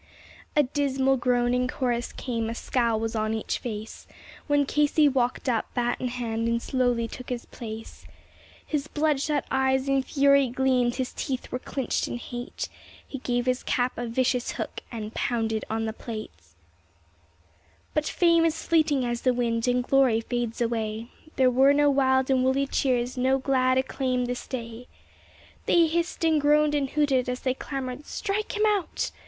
[0.55, 4.07] A dismal groan in chorus came a scowl was on each face
[4.47, 8.07] When Casey walked up, bat in hand, and slowly took his place;
[8.65, 12.67] His bloodshot eyes in fury gleamed; his teeth were clinched in hate;
[13.07, 16.31] He gave his cap a vicious hook and pounded on the plate.
[17.93, 22.31] But fame is fleeting as the wind, and glory fades away; There were no wild
[22.31, 24.87] and woolly cheers, no glad acclaim this day.
[25.67, 29.11] They hissed and groaned and hooted as they clamored, "Strike him out!"